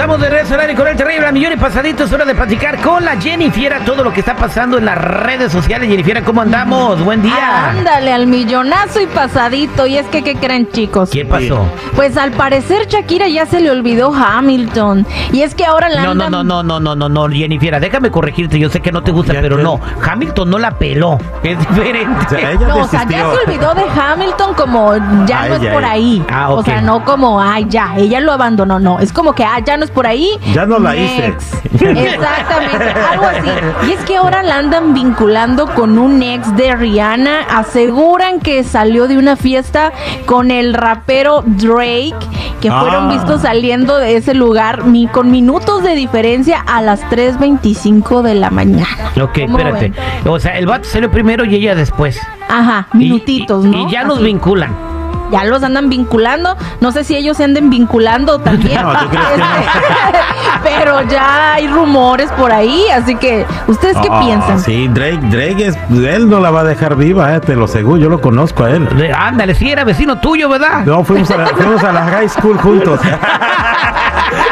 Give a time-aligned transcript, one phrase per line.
[0.00, 2.04] Estamos de regreso al aire con el terrible a millón y pasadito.
[2.04, 5.52] Es hora de platicar con la Jennifiera todo lo que está pasando en las redes
[5.52, 5.90] sociales.
[5.90, 7.04] Jennifiera, ¿cómo andamos?
[7.04, 7.68] Buen día.
[7.68, 9.86] Ándale, al millonazo y pasadito.
[9.86, 11.10] Y es que, ¿qué creen, chicos?
[11.10, 11.66] ¿Qué pasó?
[11.96, 15.06] Pues al parecer Shakira ya se le olvidó Hamilton.
[15.32, 17.78] Y es que ahora la No, no, andan- no, no, no, no, no, no, Jennifiera,
[17.78, 18.58] déjame corregirte.
[18.58, 19.78] Yo sé que no te gusta, Ya, pero no.
[20.02, 21.18] Hamilton no la peló.
[21.42, 22.24] Es diferente.
[22.26, 24.94] O sea, ella No, o sea, ya se olvidó de Hamilton como
[25.26, 26.24] ya A no es por ahí.
[26.32, 26.64] Ah, O ok.
[26.64, 28.78] sea, no como, ay, ya, ella lo abandonó.
[28.80, 30.28] No, es como que, ah, ya no es por ahí.
[30.54, 31.28] Ya no la hice.
[31.28, 31.54] Next.
[31.82, 33.50] Exactamente, algo así.
[33.88, 37.40] Y es que ahora la andan vinculando con un ex de Rihanna.
[37.50, 39.92] Aseguran que salió de una fiesta
[40.26, 42.14] con el rapero Drake,
[42.60, 43.12] que fueron Ah.
[43.14, 48.50] vistos saliendo de ese lugar mi- con minutos de diferencia a las 3.25 de la
[48.50, 48.86] mañana.
[49.20, 49.90] Ok, ¿Cómo espérate.
[49.90, 50.28] ven?
[50.32, 52.18] O sea, el vato salió primero y ella después.
[52.48, 53.88] Ajá, Y- minutitos, y, ¿no?
[53.88, 54.24] Y ya los Así.
[54.24, 54.89] vinculan.
[55.30, 56.56] Ya los andan vinculando.
[56.80, 58.80] No sé si ellos se anden vinculando también.
[58.90, 59.44] No, ¿tú crees que no?
[60.64, 64.60] Pero ya hay rumores por ahí, así que ¿ustedes qué Ah, piensan?
[64.60, 67.96] Sí, Drake, Drake es, él no la va a dejar viva, eh, te lo aseguro,
[67.98, 68.88] yo lo conozco a él.
[69.16, 70.84] Ándale, sí, era vecino tuyo, ¿verdad?
[70.84, 73.00] No, fuimos a la, fuimos a la high school juntos.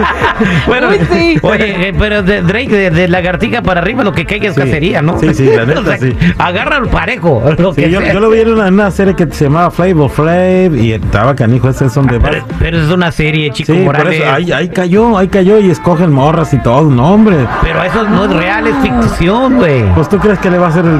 [0.66, 1.38] Bueno, Uy, sí.
[1.42, 4.60] oye, eh, pero de Drake, de, de lagartija para arriba, lo que caiga es Sí.
[4.60, 5.18] cacería, ¿no?
[5.18, 6.16] Sí, sí, la neta, sí.
[6.38, 8.12] Agarra el parejo, lo que Sí, yo, sea.
[8.12, 11.34] yo lo vi en una, en una serie que se llamaba Flavor Flav y estaba
[11.34, 14.20] canijo, ese son de Pero, pero es una serie, chico Sí, por Morales.
[14.20, 17.36] eso, ahí, ahí cayó, ahí cayó y escogen morras y todo, no hombre.
[17.62, 19.84] Pero eso no es real, es ficción, güey.
[19.94, 20.92] Pues tú crees que le va a hacer el,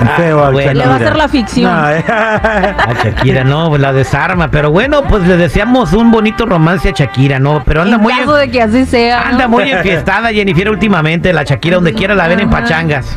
[0.00, 0.72] el feo al bueno.
[0.74, 1.70] Le va a hacer la ficción.
[1.72, 2.04] No, eh.
[2.08, 4.50] A Shakira, no, pues la desarma.
[4.50, 7.62] Pero bueno, pues le deseamos un bonito romance a Shakira, ¿no?
[7.64, 8.12] Pero anda muy.
[8.20, 9.20] Caso de que así sea.
[9.24, 9.30] ¿no?
[9.30, 13.16] Anda muy enfiestada Jennifer últimamente, la Shakira, donde quiera la ven en pachangas.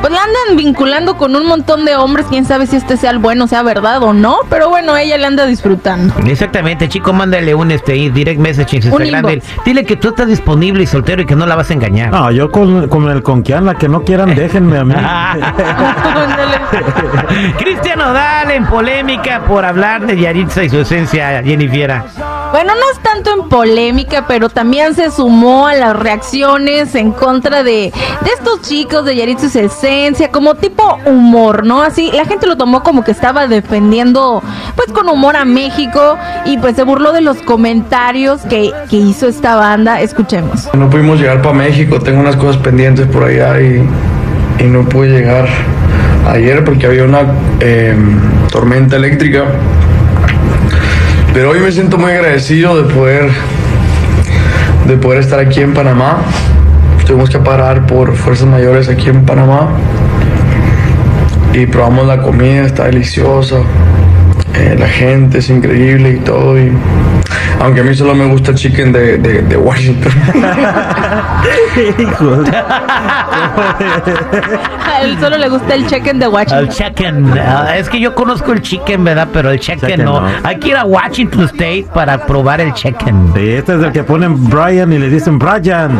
[0.00, 3.18] Pues la andan vinculando con un montón de hombres, quién sabe si este sea el
[3.18, 6.12] bueno, sea verdad o no, pero bueno, ella le anda disfrutando.
[6.26, 9.40] Exactamente, chico, mándale un este direct message en Instagram.
[9.64, 12.10] Dile- que tú estás disponible y soltero y que no la vas a engañar.
[12.10, 14.94] No, yo con, con el conquian, la que no quieran, déjenme a mí.
[14.96, 16.58] Ándale.
[17.58, 22.02] Cristian Nodal en polémica por hablar de Yaritza y su esencia, Jennifer.
[22.52, 27.62] Bueno, no es tanto en polémica, pero también se sumó a las reacciones en contra
[27.62, 27.90] de,
[28.20, 31.80] de estos chicos de Yaritza y esencia, como tipo humor, ¿no?
[31.80, 34.42] Así, la gente lo tomó como que estaba defendiendo,
[34.76, 39.28] pues con humor a México y pues se burló de los comentarios que, que hizo
[39.28, 40.02] esta banda.
[40.02, 40.68] Escuchemos.
[40.74, 43.82] No pudimos llegar para México, tengo unas cosas pendientes por allá y,
[44.58, 45.48] y no pude llegar
[46.28, 47.22] ayer porque había una
[47.60, 47.96] eh,
[48.50, 49.44] tormenta eléctrica.
[51.34, 53.30] Pero hoy me siento muy agradecido de poder,
[54.86, 56.18] de poder estar aquí en Panamá.
[57.06, 59.70] Tuvimos que parar por fuerzas mayores aquí en Panamá
[61.54, 63.60] y probamos la comida, está deliciosa.
[64.54, 66.58] Eh, la gente es increíble y todo.
[66.58, 66.70] Y,
[67.60, 70.12] aunque a mí solo me gusta el chicken de, de- de Washington.
[71.98, 72.56] Hijo de-
[74.92, 76.68] A él solo le gusta el check-in de El Washington.
[76.68, 77.32] chicken.
[77.38, 79.28] ah, es que yo conozco el chicken, ¿verdad?
[79.32, 80.20] Pero el chicken, Chicken no.
[80.20, 80.28] no.
[80.44, 83.32] Hay que ir a Washington State para probar el chicken.
[83.34, 85.98] Sí, este es el que ponen Brian y le dicen Brian.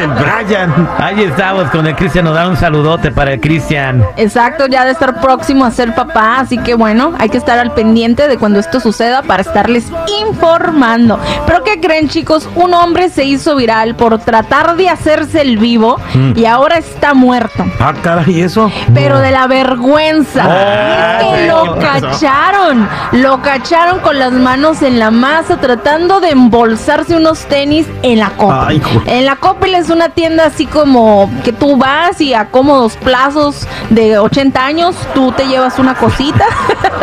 [0.00, 0.08] el
[0.46, 0.88] Brian.
[0.98, 2.24] Ahí estamos con el Cristian.
[2.24, 4.04] Nos da un saludote para el Cristian.
[4.16, 7.72] Exacto, ya de estar próximo a ser papá, así que bueno, hay que estar al
[7.74, 9.90] pendiente de cuando esto suceda para estarles
[10.22, 11.18] informando.
[11.46, 12.48] Pero ¿qué creen chicos?
[12.54, 16.32] Un hombre se hizo viral por tratar de hacerse el vivo Mm.
[16.38, 17.64] y ahora está muerto.
[17.80, 18.70] Ah, caray, ¿y eso?
[18.94, 20.42] Pero de la vergüenza.
[20.46, 22.88] Ah, es que sí, lo cacharon.
[23.12, 28.32] Lo cacharon con las manos en la masa tratando de embolsarse unos tenis en la.
[28.66, 29.02] Ay, hijo.
[29.06, 33.66] en la Coppel es una tienda así como que tú vas y a cómodos plazos
[33.90, 36.44] de 80 años tú te llevas una cosita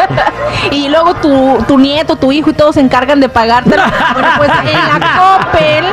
[0.71, 3.83] y luego tu, tu nieto, tu hijo y todos se encargan de pagártelo.
[4.13, 5.85] Bueno, pues en la Coppel,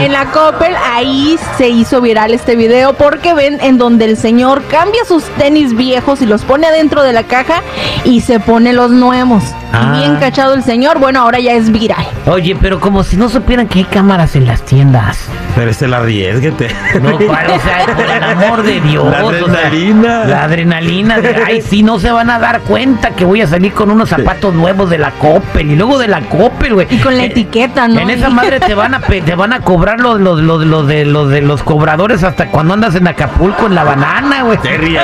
[0.00, 4.62] en la Coppel ahí se hizo viral este video porque ven en donde el señor
[4.68, 7.62] cambia sus tenis viejos y los pone adentro de la caja
[8.04, 9.42] y se pone los nuevos.
[9.72, 9.92] Ah.
[9.98, 10.98] Bien cachado el señor.
[10.98, 12.06] Bueno, ahora ya es viral.
[12.26, 15.18] Oye, pero como si no supieran que hay cámaras en las tiendas.
[15.54, 16.68] Pero es el arriesguete.
[17.02, 17.46] No, ¿cuál?
[17.50, 19.04] o sea, por el amor de Dios.
[19.10, 20.24] La o sea, adrenalina.
[20.24, 23.72] la adrenalina de, ay, sí, no se van a dar cuenta que voy a salir
[23.72, 26.86] con unos zapatos nuevos de la Coppel y luego de la Coppel, güey.
[26.90, 28.00] Y con la Eh, etiqueta, ¿no?
[28.00, 31.04] En esa madre te van a te van a cobrar los los los los de
[31.04, 34.58] los de los cobradores hasta cuando andas en Acapulco en la banana, güey.
[34.58, 34.96] Terry,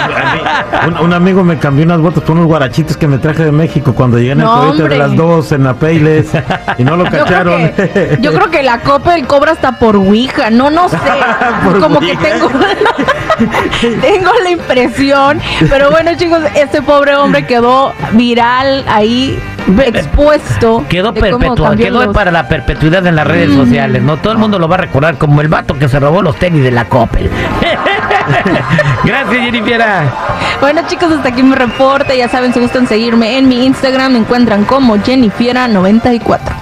[0.86, 3.94] un, un amigo me cambió unas botas por unos guarachitos que me traje de México
[3.94, 5.76] cuando llegué en el De las dos en la
[6.78, 7.69] y no lo Yo creo, cacharon.
[7.72, 10.99] que, yo creo que la Coppel cobra hasta por Ouija, no, no sé,
[11.81, 12.49] como que tengo,
[14.00, 19.38] tengo la impresión, pero bueno chicos, este pobre hombre quedó viral ahí,
[19.84, 20.84] expuesto.
[20.88, 24.16] Quedó perpetuado, quedó los- para la perpetuidad en las redes sociales, ¿no?
[24.19, 26.62] Todo el mundo lo va a recordar como el vato que se robó los tenis
[26.62, 27.31] de la Coppel.
[29.04, 29.82] Gracias, Jennifer.
[30.60, 34.19] Bueno chicos, hasta aquí mi reporte, ya saben, si gustan seguirme en mi Instagram, me
[34.19, 36.61] encuentran como Jennifiera94.